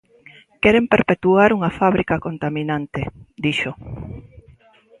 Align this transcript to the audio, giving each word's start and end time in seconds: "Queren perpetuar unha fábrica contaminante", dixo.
"Queren 0.63 0.85
perpetuar 0.93 1.49
unha 1.57 1.71
fábrica 1.79 2.21
contaminante", 2.27 3.01
dixo. 3.43 3.71